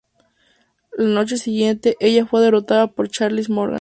La 0.97 1.13
noche 1.21 1.37
siguiente 1.37 1.95
ella 1.99 2.25
fue 2.25 2.41
derrotada 2.41 2.87
por 2.87 3.07
Charlie 3.07 3.45
Morgan. 3.49 3.69